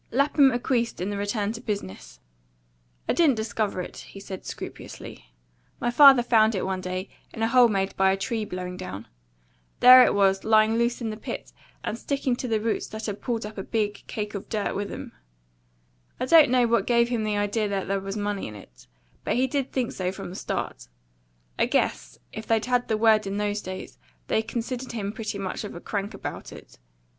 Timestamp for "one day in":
6.65-7.43